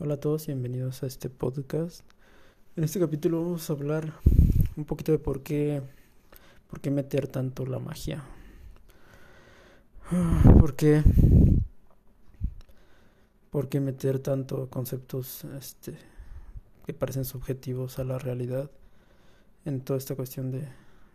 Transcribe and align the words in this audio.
Hola 0.00 0.14
a 0.14 0.20
todos 0.20 0.44
y 0.44 0.52
bienvenidos 0.52 1.02
a 1.02 1.08
este 1.08 1.28
podcast. 1.28 2.02
En 2.76 2.84
este 2.84 3.00
capítulo 3.00 3.42
vamos 3.42 3.68
a 3.68 3.72
hablar 3.72 4.12
un 4.76 4.84
poquito 4.84 5.10
de 5.10 5.18
por 5.18 5.42
qué, 5.42 5.82
por 6.70 6.80
qué 6.80 6.92
meter 6.92 7.26
tanto 7.26 7.66
la 7.66 7.80
magia. 7.80 8.22
¿Por 10.60 10.76
qué, 10.76 11.02
por 13.50 13.68
qué 13.68 13.80
meter 13.80 14.20
tanto 14.20 14.70
conceptos 14.70 15.42
este, 15.58 15.98
que 16.86 16.94
parecen 16.94 17.24
subjetivos 17.24 17.98
a 17.98 18.04
la 18.04 18.20
realidad 18.20 18.70
en 19.64 19.80
toda 19.80 19.98
esta 19.98 20.14
cuestión 20.14 20.52
de 20.52 20.68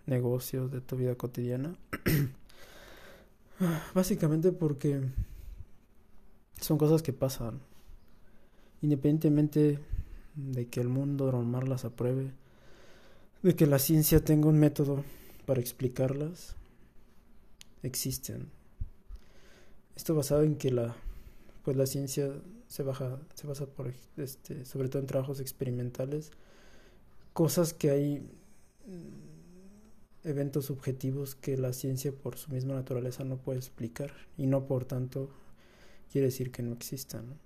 negocios, 0.07 0.69
de 0.73 0.81
tu 0.81 0.97
vida 0.97 1.15
cotidiana? 1.15 1.73
Básicamente 3.95 4.51
porque 4.51 4.99
son 6.59 6.77
cosas 6.77 7.01
que 7.01 7.13
pasan 7.13 7.61
independientemente 8.83 9.79
de 10.35 10.67
que 10.67 10.81
el 10.81 10.89
mundo 10.89 11.31
normal 11.31 11.69
las 11.69 11.85
apruebe, 11.85 12.31
de 13.41 13.55
que 13.55 13.65
la 13.65 13.79
ciencia 13.79 14.23
tenga 14.23 14.49
un 14.49 14.59
método 14.59 15.03
para 15.45 15.61
explicarlas, 15.61 16.55
existen. 17.81 18.49
Esto 19.95 20.15
basado 20.15 20.43
en 20.43 20.55
que 20.55 20.69
la 20.69 20.95
pues 21.63 21.77
la 21.77 21.85
ciencia 21.85 22.29
se 22.67 22.83
baja 22.83 23.19
se 23.35 23.47
basa 23.47 23.67
por 23.67 23.93
este 24.17 24.65
sobre 24.65 24.89
todo 24.89 25.01
en 25.01 25.07
trabajos 25.07 25.39
experimentales, 25.39 26.31
cosas 27.31 27.73
que 27.73 27.89
hay 27.89 28.19
mm, 28.19 30.27
eventos 30.27 30.65
subjetivos 30.65 31.35
que 31.35 31.57
la 31.57 31.71
ciencia 31.71 32.11
por 32.11 32.37
su 32.37 32.51
misma 32.51 32.73
naturaleza 32.73 33.23
no 33.23 33.37
puede 33.37 33.59
explicar 33.59 34.11
y 34.37 34.45
no 34.45 34.65
por 34.65 34.83
tanto 34.83 35.29
quiere 36.11 36.27
decir 36.27 36.51
que 36.51 36.63
no 36.63 36.73
existan. 36.73 37.39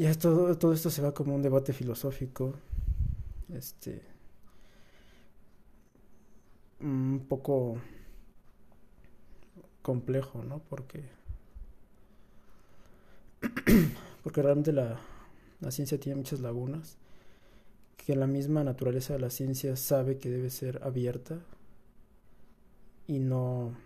Ya 0.00 0.14
todo, 0.14 0.56
todo 0.56 0.72
esto 0.72 0.88
se 0.88 1.02
va 1.02 1.12
como 1.12 1.34
un 1.34 1.42
debate 1.42 1.74
filosófico, 1.74 2.54
este, 3.52 4.00
un 6.80 7.26
poco 7.28 7.76
complejo, 9.82 10.42
¿no? 10.42 10.62
Porque, 10.70 11.04
porque 14.24 14.40
realmente 14.40 14.72
la, 14.72 14.98
la 15.60 15.70
ciencia 15.70 16.00
tiene 16.00 16.16
muchas 16.16 16.40
lagunas, 16.40 16.96
que 17.98 18.16
la 18.16 18.26
misma 18.26 18.64
naturaleza 18.64 19.12
de 19.12 19.18
la 19.20 19.28
ciencia 19.28 19.76
sabe 19.76 20.16
que 20.16 20.30
debe 20.30 20.48
ser 20.48 20.82
abierta 20.82 21.40
y 23.06 23.18
no 23.18 23.76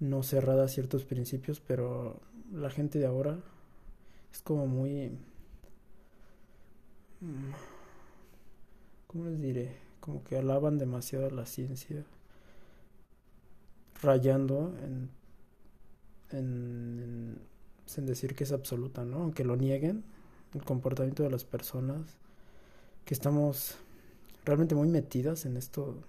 no 0.00 0.22
cerrada 0.22 0.64
a 0.64 0.68
ciertos 0.68 1.04
principios, 1.04 1.60
pero 1.60 2.22
la 2.50 2.70
gente 2.70 2.98
de 2.98 3.04
ahora 3.04 3.38
es 4.36 4.42
como 4.42 4.66
muy... 4.66 5.08
Mm, 7.22 7.52
¿Cómo 9.06 9.24
les 9.24 9.40
diré? 9.40 9.76
Como 10.00 10.22
que 10.24 10.36
alaban 10.36 10.76
demasiado 10.76 11.30
la 11.30 11.46
ciencia, 11.46 12.04
rayando 14.02 14.76
en, 14.84 15.08
en, 16.32 17.38
en, 17.96 18.06
decir 18.06 18.34
que 18.34 18.44
es 18.44 18.52
absoluta, 18.52 19.06
¿no? 19.06 19.22
Aunque 19.22 19.42
lo 19.42 19.56
nieguen, 19.56 20.04
el 20.52 20.62
comportamiento 20.64 21.22
de 21.22 21.30
las 21.30 21.44
personas, 21.44 22.18
que 23.06 23.14
estamos 23.14 23.76
realmente 24.44 24.74
muy 24.74 24.88
metidas 24.88 25.46
en 25.46 25.56
esto 25.56 26.02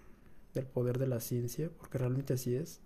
del 0.53 0.65
poder 0.65 0.97
de 0.97 1.07
la 1.07 1.21
ciencia, 1.21 1.69
porque 1.77 1.97
realmente 1.97 2.33
así 2.33 2.55
es, 2.55 2.81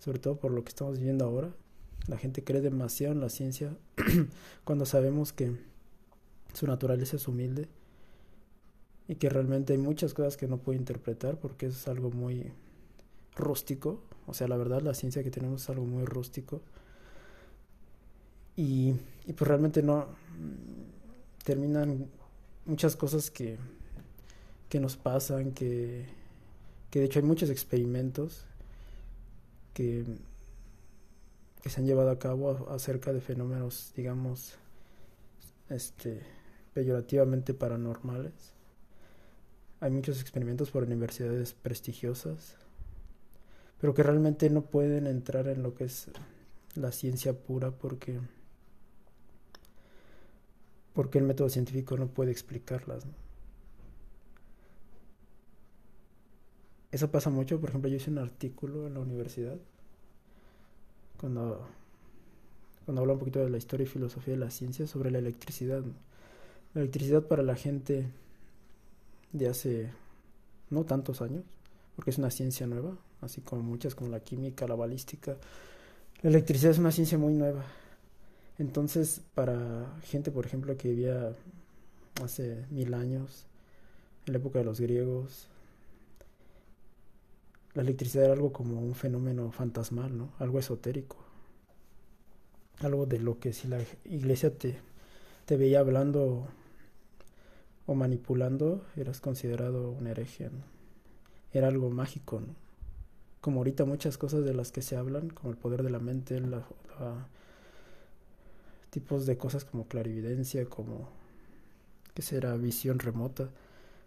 sobre 0.00 0.18
todo 0.18 0.36
por 0.36 0.50
lo 0.50 0.64
que 0.64 0.68
estamos 0.68 0.98
viviendo 0.98 1.24
ahora, 1.24 1.50
la 2.06 2.16
gente 2.18 2.44
cree 2.44 2.60
demasiado 2.60 3.12
en 3.12 3.20
la 3.20 3.28
ciencia 3.28 3.76
cuando 4.64 4.86
sabemos 4.86 5.32
que 5.32 5.56
su 6.52 6.66
naturaleza 6.66 7.16
es 7.16 7.28
humilde 7.28 7.68
y 9.08 9.16
que 9.16 9.28
realmente 9.28 9.72
hay 9.72 9.78
muchas 9.78 10.14
cosas 10.14 10.36
que 10.36 10.48
no 10.48 10.58
puede 10.58 10.78
interpretar 10.78 11.38
porque 11.38 11.66
es 11.66 11.86
algo 11.88 12.10
muy 12.10 12.52
rústico. 13.36 14.00
O 14.26 14.34
sea, 14.34 14.48
la 14.48 14.56
verdad, 14.56 14.82
la 14.82 14.94
ciencia 14.94 15.22
que 15.22 15.30
tenemos 15.30 15.62
es 15.62 15.70
algo 15.70 15.84
muy 15.84 16.04
rústico. 16.04 16.60
Y, 18.56 18.94
y 19.26 19.32
pues 19.32 19.46
realmente 19.46 19.82
no 19.82 20.06
terminan 21.44 22.08
muchas 22.64 22.96
cosas 22.96 23.30
que, 23.30 23.58
que 24.68 24.80
nos 24.80 24.96
pasan, 24.96 25.52
que, 25.52 26.06
que 26.90 27.00
de 27.00 27.04
hecho 27.04 27.20
hay 27.20 27.24
muchos 27.24 27.50
experimentos 27.50 28.44
que 29.74 30.04
que 31.66 31.70
se 31.70 31.80
han 31.80 31.86
llevado 31.88 32.12
a 32.12 32.18
cabo 32.20 32.68
acerca 32.70 33.12
de 33.12 33.20
fenómenos, 33.20 33.92
digamos, 33.96 34.54
este, 35.68 36.22
peyorativamente 36.74 37.54
paranormales. 37.54 38.52
Hay 39.80 39.90
muchos 39.90 40.20
experimentos 40.20 40.70
por 40.70 40.84
universidades 40.84 41.54
prestigiosas, 41.54 42.54
pero 43.80 43.94
que 43.94 44.04
realmente 44.04 44.48
no 44.48 44.62
pueden 44.62 45.08
entrar 45.08 45.48
en 45.48 45.64
lo 45.64 45.74
que 45.74 45.86
es 45.86 46.06
la 46.76 46.92
ciencia 46.92 47.32
pura 47.32 47.72
porque 47.72 48.20
porque 50.94 51.18
el 51.18 51.24
método 51.24 51.48
científico 51.48 51.96
no 51.96 52.06
puede 52.06 52.30
explicarlas. 52.30 53.02
Eso 56.92 57.10
pasa 57.10 57.28
mucho, 57.28 57.60
por 57.60 57.70
ejemplo, 57.70 57.90
yo 57.90 57.96
hice 57.96 58.12
un 58.12 58.18
artículo 58.18 58.86
en 58.86 58.94
la 58.94 59.00
universidad 59.00 59.58
cuando, 61.20 61.66
cuando 62.84 63.02
habla 63.02 63.14
un 63.14 63.18
poquito 63.18 63.40
de 63.40 63.50
la 63.50 63.58
historia 63.58 63.84
y 63.84 63.88
filosofía 63.88 64.34
de 64.34 64.40
la 64.40 64.50
ciencia 64.50 64.86
sobre 64.86 65.10
la 65.10 65.18
electricidad. 65.18 65.82
La 66.74 66.82
electricidad 66.82 67.22
para 67.22 67.42
la 67.42 67.56
gente 67.56 68.06
de 69.32 69.48
hace 69.48 69.90
no 70.70 70.84
tantos 70.84 71.22
años, 71.22 71.44
porque 71.94 72.10
es 72.10 72.18
una 72.18 72.30
ciencia 72.30 72.66
nueva, 72.66 72.96
así 73.20 73.40
como 73.40 73.62
muchas 73.62 73.94
como 73.94 74.10
la 74.10 74.20
química, 74.20 74.66
la 74.66 74.74
balística. 74.74 75.36
La 76.22 76.30
electricidad 76.30 76.72
es 76.72 76.78
una 76.78 76.92
ciencia 76.92 77.18
muy 77.18 77.34
nueva. 77.34 77.64
Entonces, 78.58 79.20
para 79.34 79.94
gente, 80.02 80.30
por 80.30 80.46
ejemplo, 80.46 80.76
que 80.76 80.88
vivía 80.88 81.34
hace 82.22 82.64
mil 82.70 82.94
años, 82.94 83.44
en 84.26 84.32
la 84.32 84.38
época 84.38 84.58
de 84.58 84.64
los 84.64 84.80
griegos, 84.80 85.48
la 87.76 87.82
electricidad 87.82 88.24
era 88.24 88.32
algo 88.32 88.54
como 88.54 88.80
un 88.80 88.94
fenómeno 88.94 89.52
fantasmal, 89.52 90.16
¿no? 90.16 90.32
Algo 90.38 90.58
esotérico. 90.58 91.18
Algo 92.78 93.04
de 93.04 93.18
lo 93.18 93.38
que 93.38 93.52
si 93.52 93.68
la 93.68 93.78
iglesia 94.06 94.56
te, 94.56 94.78
te 95.44 95.58
veía 95.58 95.80
hablando 95.80 96.48
o 97.84 97.94
manipulando, 97.94 98.82
eras 98.96 99.20
considerado 99.20 99.90
un 99.90 100.06
hereje, 100.06 100.50
Era 101.52 101.68
algo 101.68 101.90
mágico, 101.90 102.40
¿no? 102.40 102.54
Como 103.42 103.58
ahorita 103.58 103.84
muchas 103.84 104.16
cosas 104.16 104.42
de 104.46 104.54
las 104.54 104.72
que 104.72 104.80
se 104.80 104.96
hablan, 104.96 105.28
como 105.28 105.50
el 105.50 105.58
poder 105.58 105.82
de 105.82 105.90
la 105.90 105.98
mente, 105.98 106.40
la, 106.40 106.66
tipos 108.88 109.26
de 109.26 109.36
cosas 109.36 109.66
como 109.66 109.86
clarividencia, 109.86 110.64
como 110.64 111.10
que 112.14 112.22
será 112.22 112.56
visión 112.56 112.98
remota 113.00 113.50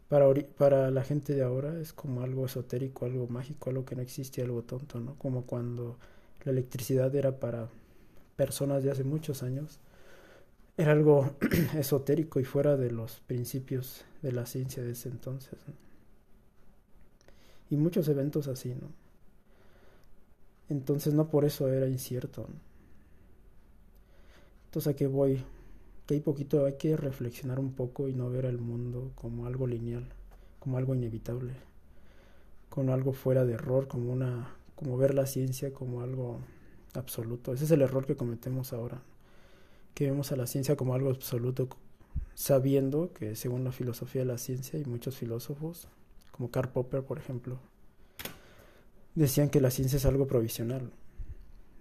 para, 0.09 0.33
para 0.57 0.91
la 0.91 1.03
gente 1.03 1.35
de 1.35 1.43
ahora 1.43 1.79
es 1.79 1.93
como 1.93 2.21
algo 2.21 2.45
esotérico, 2.45 3.05
algo 3.05 3.27
mágico, 3.27 3.69
algo 3.69 3.85
que 3.85 3.95
no 3.95 4.01
existe, 4.01 4.41
algo 4.41 4.63
tonto, 4.63 4.99
¿no? 4.99 5.15
Como 5.15 5.45
cuando 5.45 5.97
la 6.43 6.51
electricidad 6.51 7.15
era 7.15 7.39
para 7.39 7.69
personas 8.35 8.83
de 8.83 8.91
hace 8.91 9.03
muchos 9.03 9.43
años, 9.43 9.79
era 10.77 10.93
algo 10.93 11.35
esotérico 11.77 12.39
y 12.39 12.43
fuera 12.43 12.75
de 12.75 12.91
los 12.91 13.19
principios 13.21 14.03
de 14.21 14.31
la 14.31 14.45
ciencia 14.45 14.81
de 14.83 14.91
ese 14.91 15.09
entonces. 15.09 15.59
Y 17.69 17.77
muchos 17.77 18.07
eventos 18.07 18.47
así, 18.47 18.69
¿no? 18.69 18.87
Entonces 20.69 21.13
no 21.13 21.29
por 21.29 21.45
eso 21.45 21.67
era 21.67 21.87
incierto. 21.87 22.47
Entonces 24.65 24.93
a 24.93 24.95
qué 24.95 25.07
voy 25.07 25.43
que 26.09 26.15
hay 26.15 26.21
poquito, 26.21 26.65
hay 26.65 26.73
que 26.73 26.97
reflexionar 26.97 27.59
un 27.59 27.73
poco 27.73 28.07
y 28.07 28.15
no 28.15 28.31
ver 28.31 28.45
el 28.45 28.57
mundo 28.57 29.11
como 29.13 29.45
algo 29.45 29.67
lineal, 29.67 30.09
como 30.57 30.79
algo 30.79 30.95
inevitable, 30.95 31.53
como 32.67 32.95
algo 32.95 33.13
fuera 33.13 33.45
de 33.45 33.53
error, 33.53 33.87
como 33.87 34.11
una, 34.11 34.55
como 34.73 34.97
ver 34.97 35.13
la 35.13 35.27
ciencia 35.27 35.71
como 35.71 36.01
algo 36.01 36.39
absoluto. 36.95 37.53
Ese 37.53 37.65
es 37.65 37.69
el 37.69 37.83
error 37.83 38.07
que 38.07 38.15
cometemos 38.15 38.73
ahora, 38.73 39.03
que 39.93 40.05
vemos 40.05 40.31
a 40.31 40.35
la 40.35 40.47
ciencia 40.47 40.75
como 40.75 40.95
algo 40.95 41.11
absoluto, 41.11 41.69
sabiendo 42.33 43.13
que 43.13 43.35
según 43.35 43.63
la 43.63 43.71
filosofía 43.71 44.21
de 44.21 44.29
la 44.29 44.39
ciencia 44.39 44.79
y 44.79 44.85
muchos 44.85 45.15
filósofos, 45.15 45.89
como 46.31 46.49
Karl 46.49 46.71
Popper, 46.71 47.03
por 47.03 47.19
ejemplo, 47.19 47.59
decían 49.13 49.51
que 49.51 49.61
la 49.61 49.69
ciencia 49.69 49.97
es 49.97 50.07
algo 50.07 50.25
provisional. 50.25 50.89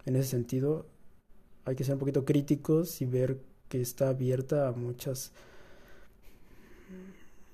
En 0.04 0.16
ese 0.16 0.28
sentido, 0.28 0.84
hay 1.64 1.76
que 1.76 1.84
ser 1.84 1.94
un 1.94 2.00
poquito 2.00 2.26
críticos 2.26 3.00
y 3.00 3.06
ver 3.06 3.47
que 3.68 3.80
está 3.80 4.08
abierta 4.08 4.68
a 4.68 4.72
muchas 4.72 5.32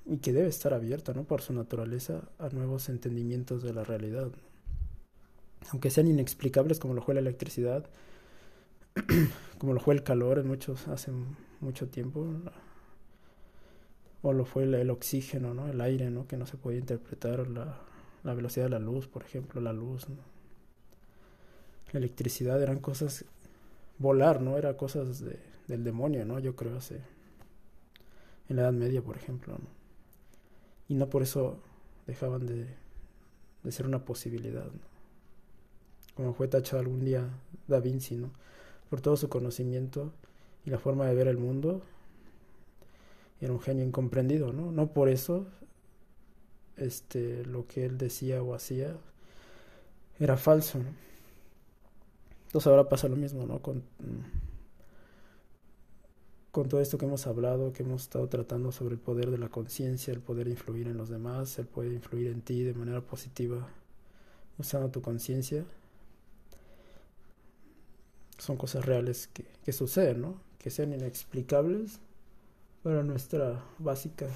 y 0.05 0.17
que 0.17 0.33
debe 0.33 0.47
estar 0.47 0.73
abierta, 0.73 1.13
¿no? 1.13 1.23
Por 1.23 1.41
su 1.41 1.53
naturaleza 1.53 2.21
a 2.37 2.49
nuevos 2.49 2.89
entendimientos 2.89 3.63
de 3.63 3.73
la 3.73 3.83
realidad. 3.83 4.29
Aunque 5.71 5.89
sean 5.89 6.07
inexplicables 6.07 6.79
como 6.79 6.93
lo 6.93 7.01
fue 7.01 7.15
la 7.15 7.21
electricidad, 7.21 7.89
como 9.57 9.73
lo 9.73 9.79
fue 9.79 9.95
el 9.95 10.03
calor 10.03 10.37
en 10.37 10.47
muchos 10.47 10.87
hace 10.87 11.11
mucho 11.59 11.87
tiempo, 11.87 12.27
o 14.21 14.33
lo 14.33 14.45
fue 14.45 14.63
el, 14.63 14.89
oxígeno, 14.89 15.53
¿no? 15.53 15.67
El 15.67 15.81
aire, 15.81 16.11
¿no? 16.11 16.27
Que 16.27 16.37
no 16.37 16.45
se 16.45 16.57
podía 16.57 16.79
interpretar, 16.79 17.47
la, 17.47 17.79
la 18.23 18.33
velocidad 18.35 18.65
de 18.65 18.71
la 18.71 18.79
luz, 18.79 19.07
por 19.07 19.23
ejemplo, 19.23 19.59
la 19.59 19.73
luz, 19.73 20.07
La 21.91 21.99
electricidad 21.99 22.61
eran 22.61 22.79
cosas, 22.79 23.25
volar, 23.97 24.41
¿no? 24.41 24.57
Era 24.57 24.77
cosas 24.77 25.19
de, 25.19 25.39
del 25.67 25.83
demonio, 25.83 26.25
¿no? 26.25 26.39
Yo 26.39 26.55
creo, 26.55 26.77
hace, 26.77 27.01
en 28.49 28.57
la 28.57 28.63
Edad 28.63 28.73
Media, 28.73 29.01
por 29.01 29.17
ejemplo. 29.17 29.57
Y 30.87 30.95
no 30.95 31.09
por 31.09 31.23
eso 31.23 31.59
dejaban 32.07 32.45
de, 32.45 32.67
de 33.63 33.71
ser 33.71 33.85
una 33.85 34.05
posibilidad. 34.05 34.69
Como 36.15 36.33
fue 36.33 36.47
tachado 36.47 36.79
algún 36.79 37.03
día 37.03 37.27
Da 37.67 37.79
Vinci, 37.79 38.15
¿no? 38.15 38.31
Por 38.89 39.01
todo 39.01 39.17
su 39.17 39.29
conocimiento 39.29 40.13
y 40.65 40.69
la 40.69 40.79
forma 40.79 41.05
de 41.07 41.15
ver 41.15 41.27
el 41.27 41.37
mundo, 41.37 41.81
era 43.41 43.51
un 43.51 43.59
genio 43.59 43.83
incomprendido, 43.83 44.53
¿no? 44.53 44.71
No 44.71 44.87
por 44.87 45.09
eso 45.09 45.47
este, 46.77 47.45
lo 47.45 47.67
que 47.67 47.85
él 47.85 47.97
decía 47.97 48.41
o 48.41 48.53
hacía 48.53 48.95
era 50.19 50.37
falso. 50.37 50.79
Entonces 52.47 52.67
ahora 52.67 52.87
pasa 52.87 53.07
lo 53.07 53.15
mismo, 53.15 53.45
¿no? 53.45 53.59
Con, 53.61 53.83
con 56.55 56.69
todo 56.69 56.79
esto 56.79 56.97
que 56.97 57.03
hemos 57.03 57.27
hablado, 57.27 57.73
que 57.73 57.83
hemos 57.83 58.03
estado 58.03 58.29
tratando 58.29 58.71
sobre 58.71 58.93
el 58.93 59.01
poder 59.01 59.29
de 59.29 59.37
la 59.37 59.49
conciencia, 59.49 60.13
el 60.13 60.21
poder 60.21 60.47
influir 60.47 60.87
en 60.87 60.95
los 60.95 61.09
demás, 61.09 61.59
el 61.59 61.65
poder 61.65 61.91
influir 61.91 62.27
en 62.27 62.41
ti 62.41 62.63
de 62.63 62.73
manera 62.73 63.01
positiva, 63.01 63.67
usando 64.57 64.89
tu 64.89 65.01
conciencia, 65.01 65.65
son 68.37 68.55
cosas 68.55 68.85
reales 68.85 69.27
que, 69.65 69.73
suceden, 69.73 70.21
¿no? 70.21 70.39
Que 70.57 70.69
sean 70.69 70.93
inexplicables, 70.93 71.99
pero 72.83 73.03
nuestra 73.03 73.61
básica 73.77 74.27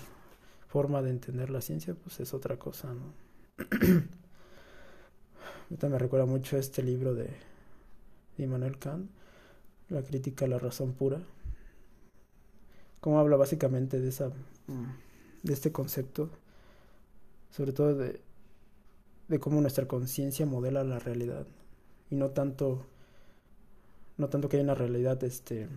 forma 0.68 1.02
de 1.02 1.12
entender 1.12 1.50
la 1.50 1.62
ciencia, 1.62 1.96
pues 2.04 2.20
es 2.20 2.34
otra 2.34 2.60
cosa, 2.60 2.94
¿no? 2.94 3.14
Ahorita 5.70 5.88
me 5.88 5.98
recuerda 5.98 6.26
mucho 6.26 6.58
este 6.58 6.84
libro 6.84 7.14
de, 7.14 7.30
Immanuel 8.38 8.78
Kant, 8.78 9.10
La 9.88 10.02
crítica 10.04 10.44
a 10.44 10.50
la 10.50 10.60
razón 10.60 10.92
pura, 10.92 11.22
cómo 13.00 13.20
habla 13.20 13.38
básicamente 13.38 14.00
de 14.00 14.10
esa 14.10 14.32
de 15.44 15.54
este 15.54 15.72
concepto, 15.72 16.30
sobre 17.50 17.74
todo 17.74 17.96
de, 17.96 18.22
de 19.28 19.40
cómo 19.40 19.62
nuestra 19.62 19.88
conciencia 19.88 20.46
modela 20.46 20.84
la 20.84 21.00
realidad 21.00 21.48
y 22.10 22.16
no 22.16 22.30
tanto 22.30 22.86
no 24.18 24.28
tanto 24.30 24.50
que 24.50 24.58
haya 24.58 24.64
una 24.64 24.76
realidad 24.76 25.24
este 25.24 25.68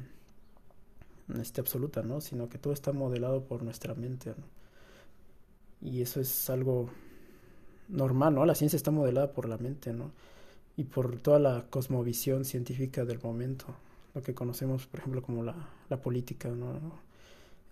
este 1.41 1.61
absoluta, 1.61 2.03
¿no? 2.03 2.21
Sino 2.21 2.49
que 2.49 2.59
todo 2.59 2.73
está 2.73 2.93
modelado 2.93 3.45
por 3.45 3.63
nuestra 3.63 3.95
mente, 3.95 4.31
¿no? 4.31 5.89
Y 5.89 6.03
eso 6.03 6.21
es 6.21 6.51
algo 6.51 6.91
normal, 7.89 8.35
¿no? 8.35 8.45
La 8.45 8.55
ciencia 8.55 8.77
está 8.77 8.91
modelada 8.91 9.33
por 9.33 9.49
la 9.49 9.59
mente, 9.59 9.93
¿no? 9.93 10.11
Y 10.77 10.85
por 10.85 11.21
toda 11.21 11.39
la 11.39 11.67
cosmovisión 11.71 12.45
científica 12.45 13.05
del 13.05 13.21
momento, 13.21 13.67
lo 14.15 14.23
que 14.23 14.35
conocemos, 14.35 14.87
por 14.87 15.01
ejemplo, 15.01 15.23
como 15.23 15.43
la, 15.43 15.55
la 15.89 16.01
política, 16.01 16.49
¿no? 16.49 16.81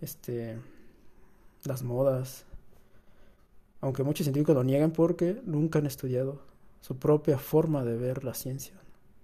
Este, 0.01 0.57
las 1.63 1.83
modas. 1.83 2.45
Aunque 3.79 4.03
muchos 4.03 4.25
científicos 4.25 4.55
lo 4.55 4.63
niegan 4.63 4.91
porque 4.91 5.41
nunca 5.45 5.79
han 5.79 5.85
estudiado 5.85 6.41
su 6.81 6.97
propia 6.97 7.37
forma 7.37 7.83
de 7.83 7.97
ver 7.97 8.23
la 8.23 8.33
ciencia. 8.33 8.73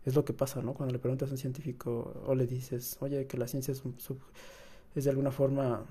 Es 0.06 0.16
lo 0.16 0.24
que 0.24 0.34
pasa, 0.34 0.62
¿no? 0.62 0.74
Cuando 0.74 0.94
le 0.94 1.00
preguntas 1.00 1.30
a 1.30 1.34
un 1.34 1.38
científico 1.38 2.24
o 2.26 2.34
le 2.34 2.48
dices, 2.48 2.98
oye, 3.02 3.28
que 3.28 3.38
la 3.38 3.48
ciencia 3.48 3.72
es, 3.72 3.84
es 4.96 5.04
de 5.04 5.10
alguna 5.10 5.32
forma 5.32 5.86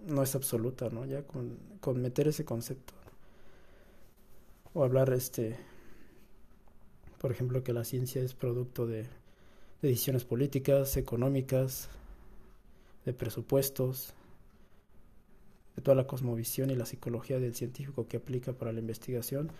no 0.00 0.22
es 0.22 0.34
absoluta, 0.34 0.88
¿no? 0.90 1.04
Ya 1.04 1.22
con, 1.22 1.58
con 1.80 2.02
meter 2.02 2.28
ese 2.28 2.44
concepto. 2.44 2.94
O 4.74 4.82
hablar, 4.82 5.12
este, 5.12 5.56
por 7.18 7.30
ejemplo, 7.30 7.62
que 7.62 7.72
la 7.72 7.84
ciencia 7.84 8.22
es 8.22 8.34
producto 8.34 8.86
de, 8.86 9.06
decisiones 9.82 10.24
políticas, 10.24 10.96
económicas, 10.96 11.88
de 13.04 13.12
presupuestos, 13.12 14.14
de 15.76 15.82
toda 15.82 15.94
la 15.94 16.06
cosmovisión 16.06 16.70
y 16.70 16.76
la 16.76 16.86
psicología 16.86 17.38
del 17.38 17.54
científico 17.54 18.06
que 18.06 18.18
aplica 18.18 18.52
para 18.52 18.72
la 18.72 18.80
investigación, 18.80 19.50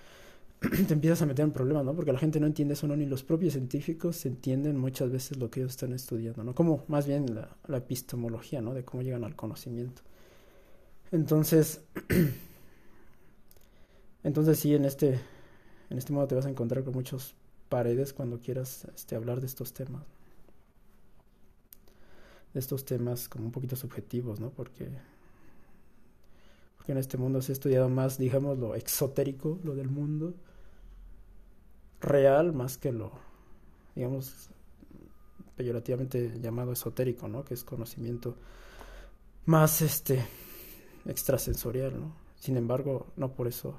te 0.86 0.94
empiezas 0.94 1.22
a 1.22 1.26
meter 1.26 1.44
en 1.44 1.52
problemas, 1.52 1.84
¿no? 1.84 1.94
Porque 1.94 2.12
la 2.12 2.18
gente 2.18 2.38
no 2.38 2.46
entiende 2.46 2.74
eso, 2.74 2.86
¿no? 2.86 2.96
Ni 2.96 3.06
los 3.06 3.24
propios 3.24 3.54
científicos 3.54 4.24
entienden 4.26 4.78
muchas 4.78 5.10
veces 5.10 5.38
lo 5.38 5.50
que 5.50 5.60
ellos 5.60 5.72
están 5.72 5.92
estudiando, 5.92 6.44
¿no? 6.44 6.54
Como 6.54 6.84
más 6.88 7.06
bien 7.06 7.34
la, 7.34 7.56
la 7.66 7.78
epistemología, 7.78 8.60
¿no? 8.60 8.74
De 8.74 8.84
cómo 8.84 9.02
llegan 9.02 9.24
al 9.24 9.34
conocimiento. 9.34 10.02
Entonces, 11.10 11.80
entonces 14.24 14.58
sí, 14.58 14.74
en 14.74 14.84
este, 14.84 15.20
en 15.90 15.98
este 15.98 16.12
modo 16.12 16.28
te 16.28 16.34
vas 16.34 16.46
a 16.46 16.50
encontrar 16.50 16.84
con 16.84 16.94
muchas 16.94 17.34
paredes 17.68 18.12
cuando 18.12 18.38
quieras 18.38 18.86
este, 18.94 19.16
hablar 19.16 19.40
de 19.40 19.46
estos 19.46 19.72
temas. 19.72 20.04
Estos 22.54 22.84
temas 22.84 23.28
como 23.28 23.46
un 23.46 23.52
poquito 23.52 23.76
subjetivos, 23.76 24.40
¿no? 24.40 24.50
Porque, 24.50 24.88
porque 26.76 26.93
en 26.93 26.99
este 26.99 27.16
mundo 27.16 27.40
se 27.40 27.52
ha 27.52 27.54
estudiado 27.54 27.88
más, 27.88 28.19
digamos, 28.19 28.58
lo 28.58 28.75
exotérico, 28.75 29.58
lo 29.64 29.75
del 29.75 29.88
mundo 29.88 30.34
real, 32.00 32.52
más 32.52 32.76
que 32.76 32.93
lo, 32.93 33.12
digamos, 33.94 34.50
peyorativamente 35.56 36.38
llamado 36.40 36.72
esotérico, 36.72 37.28
¿no? 37.28 37.44
Que 37.44 37.54
es 37.54 37.64
conocimiento 37.64 38.37
más, 39.46 39.81
este, 39.82 40.25
extrasensorial, 41.06 41.99
¿no? 41.99 42.14
Sin 42.37 42.56
embargo, 42.56 43.06
no 43.16 43.32
por 43.32 43.49
eso 43.49 43.75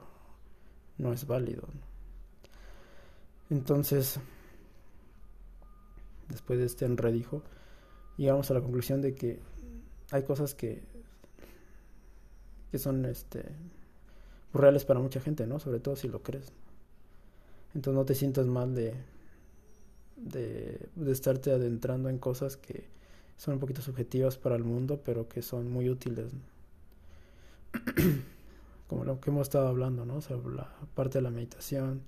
no 0.97 1.13
es 1.13 1.27
válido. 1.27 1.67
Entonces, 3.49 4.19
después 6.29 6.59
de 6.59 6.65
este 6.65 6.85
enredijo, 6.85 7.43
llegamos 8.17 8.49
a 8.51 8.53
la 8.53 8.61
conclusión 8.61 9.01
de 9.01 9.15
que 9.15 9.39
hay 10.11 10.23
cosas 10.23 10.53
que, 10.53 10.83
que 12.71 12.77
son 12.77 13.05
este, 13.05 13.43
reales 14.53 14.85
para 14.85 14.99
mucha 14.99 15.19
gente, 15.19 15.47
¿no? 15.47 15.59
Sobre 15.59 15.79
todo 15.79 15.95
si 15.95 16.07
lo 16.07 16.21
crees. 16.21 16.51
Entonces 17.73 17.97
no 17.97 18.05
te 18.05 18.15
sientas 18.15 18.45
mal 18.45 18.75
de, 18.75 18.93
de, 20.15 20.79
de 20.95 21.11
estarte 21.11 21.51
adentrando 21.51 22.09
en 22.09 22.19
cosas 22.19 22.57
que 22.57 22.85
son 23.37 23.55
un 23.55 23.59
poquito 23.59 23.81
subjetivas 23.81 24.37
para 24.37 24.55
el 24.55 24.63
mundo, 24.63 25.01
pero 25.03 25.27
que 25.27 25.41
son 25.41 25.71
muy 25.71 25.89
útiles. 25.89 26.31
como 28.87 29.05
lo 29.05 29.19
que 29.19 29.31
hemos 29.31 29.47
estado 29.47 29.67
hablando, 29.67 30.05
¿no? 30.05 30.21
Sobre 30.21 30.55
la 30.55 30.69
parte 30.93 31.17
de 31.17 31.23
la 31.23 31.31
meditación, 31.31 32.01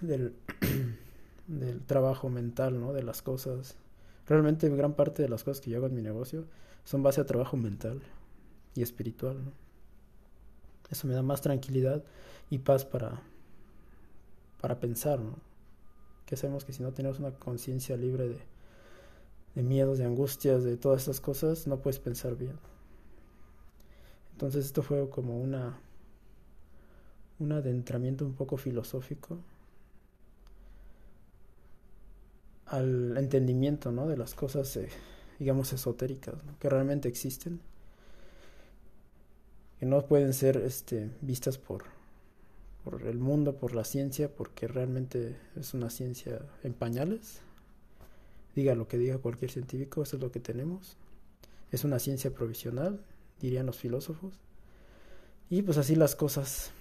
del, 0.00 0.34
del 1.46 1.80
trabajo 1.82 2.28
mental, 2.28 2.78
¿no? 2.78 2.92
De 2.92 3.02
las 3.02 3.22
cosas. 3.22 3.76
Realmente 4.28 4.68
gran 4.68 4.94
parte 4.94 5.22
de 5.22 5.28
las 5.28 5.42
cosas 5.42 5.62
que 5.62 5.70
yo 5.70 5.78
hago 5.78 5.86
en 5.86 5.94
mi 5.94 6.02
negocio 6.02 6.44
son 6.84 7.02
base 7.02 7.20
a 7.20 7.26
trabajo 7.26 7.56
mental 7.56 8.02
y 8.74 8.82
espiritual. 8.82 9.38
Eso 10.90 11.06
me 11.06 11.14
da 11.14 11.22
más 11.22 11.40
tranquilidad 11.40 12.04
y 12.50 12.58
paz 12.58 12.84
para, 12.84 13.22
para 14.60 14.80
pensar, 14.80 15.18
¿no? 15.18 15.36
Que 16.26 16.36
sabemos 16.36 16.64
que 16.64 16.74
si 16.74 16.82
no 16.82 16.92
tenemos 16.92 17.18
una 17.18 17.30
conciencia 17.32 17.96
libre 17.96 18.28
de, 18.28 18.38
de 19.54 19.62
miedos, 19.62 19.98
de 19.98 20.04
angustias, 20.04 20.62
de 20.62 20.76
todas 20.76 21.02
esas 21.02 21.20
cosas, 21.20 21.66
no 21.66 21.80
puedes 21.80 21.98
pensar 21.98 22.36
bien. 22.36 22.58
Entonces 24.32 24.66
esto 24.66 24.82
fue 24.82 25.08
como 25.08 25.40
una 25.40 25.80
un 27.38 27.52
adentramiento 27.52 28.24
un 28.24 28.34
poco 28.34 28.56
filosófico 28.56 29.38
al 32.68 33.16
entendimiento 33.16 33.92
¿no? 33.92 34.06
de 34.06 34.16
las 34.16 34.34
cosas, 34.34 34.76
eh, 34.76 34.88
digamos, 35.38 35.72
esotéricas, 35.72 36.34
que 36.58 36.68
realmente 36.68 37.08
existen, 37.08 37.60
que 39.80 39.86
no 39.86 40.06
pueden 40.06 40.34
ser 40.34 40.56
este, 40.58 41.10
vistas 41.20 41.58
por, 41.58 41.84
por 42.84 43.02
el 43.02 43.18
mundo, 43.18 43.56
por 43.56 43.74
la 43.74 43.84
ciencia, 43.84 44.28
porque 44.28 44.68
realmente 44.68 45.36
es 45.56 45.74
una 45.74 45.90
ciencia 45.90 46.40
en 46.62 46.74
pañales. 46.74 47.40
Diga 48.54 48.74
lo 48.74 48.88
que 48.88 48.98
diga 48.98 49.18
cualquier 49.18 49.50
científico, 49.50 50.02
eso 50.02 50.16
es 50.16 50.22
lo 50.22 50.32
que 50.32 50.40
tenemos. 50.40 50.96
Es 51.70 51.84
una 51.84 51.98
ciencia 51.98 52.32
provisional, 52.32 53.00
dirían 53.40 53.66
los 53.66 53.78
filósofos. 53.78 54.34
Y 55.48 55.62
pues 55.62 55.78
así 55.78 55.94
las 55.94 56.16
cosas. 56.16 56.72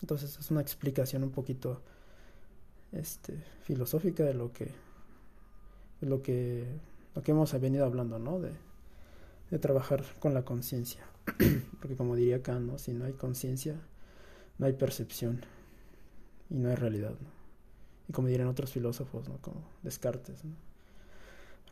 Entonces 0.00 0.38
es 0.38 0.50
una 0.50 0.60
explicación 0.60 1.24
un 1.24 1.30
poquito 1.30 1.82
este, 2.92 3.42
filosófica 3.62 4.24
de 4.24 4.34
lo 4.34 4.52
que, 4.52 4.70
lo 6.00 6.22
que, 6.22 6.66
lo 7.14 7.22
que 7.22 7.30
hemos 7.32 7.58
venido 7.60 7.84
hablando, 7.84 8.18
¿no? 8.18 8.40
De, 8.40 8.52
de 9.50 9.58
trabajar 9.58 10.04
con 10.18 10.34
la 10.34 10.44
conciencia. 10.44 11.04
Porque 11.80 11.96
como 11.96 12.16
diría 12.16 12.42
Kant, 12.42 12.66
¿no? 12.66 12.78
si 12.78 12.92
no 12.92 13.04
hay 13.04 13.12
conciencia, 13.12 13.76
no 14.58 14.66
hay 14.66 14.72
percepción 14.72 15.44
y 16.50 16.54
no 16.54 16.68
hay 16.68 16.76
realidad. 16.76 17.10
¿no? 17.10 17.28
Y 18.08 18.12
como 18.12 18.28
dirían 18.28 18.48
otros 18.48 18.72
filósofos, 18.72 19.28
¿no? 19.28 19.38
Como 19.38 19.62
Descartes, 19.82 20.42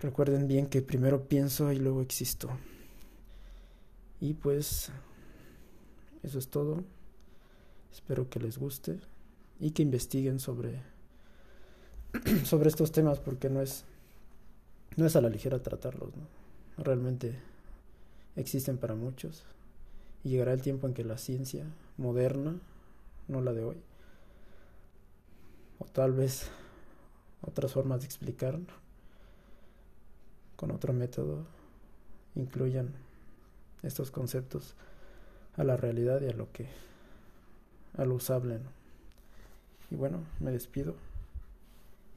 Recuerden 0.00 0.48
bien 0.48 0.66
que 0.66 0.82
primero 0.82 1.28
pienso 1.28 1.72
y 1.72 1.76
luego 1.76 2.02
existo. 2.02 2.50
Y 4.20 4.34
pues 4.34 4.90
eso 6.22 6.38
es 6.38 6.48
todo. 6.48 6.82
Espero 7.92 8.28
que 8.28 8.40
les 8.40 8.58
guste 8.58 8.98
y 9.60 9.70
que 9.70 9.82
investiguen 9.82 10.40
sobre 10.40 10.82
sobre 12.44 12.68
estos 12.68 12.92
temas 12.92 13.18
porque 13.18 13.48
no 13.48 13.60
es 13.60 13.84
no 14.96 15.06
es 15.06 15.16
a 15.16 15.20
la 15.20 15.28
ligera 15.28 15.60
tratarlos, 15.60 16.10
¿no? 16.16 16.82
Realmente 16.82 17.34
existen 18.36 18.78
para 18.78 18.94
muchos 18.94 19.44
y 20.22 20.30
llegará 20.30 20.52
el 20.52 20.62
tiempo 20.62 20.86
en 20.86 20.94
que 20.94 21.04
la 21.04 21.18
ciencia 21.18 21.64
moderna, 21.96 22.54
no 23.28 23.40
la 23.40 23.52
de 23.52 23.64
hoy, 23.64 23.76
o 25.78 25.84
tal 25.86 26.12
vez 26.12 26.48
otras 27.42 27.72
formas 27.72 28.00
de 28.00 28.06
explicar 28.06 28.58
con 30.56 30.70
otro 30.70 30.92
método 30.92 31.44
incluyan 32.36 32.94
estos 33.82 34.10
conceptos 34.10 34.74
a 35.56 35.64
la 35.64 35.76
realidad 35.76 36.20
y 36.22 36.28
a 36.28 36.32
lo 36.32 36.50
que 36.52 36.68
a 37.96 38.04
lo 38.04 38.14
usable. 38.14 38.60
Y 39.90 39.96
bueno, 39.96 40.20
me 40.40 40.50
despido 40.50 40.94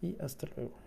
y 0.01 0.15
hasta 0.21 0.47
luego. 0.55 0.86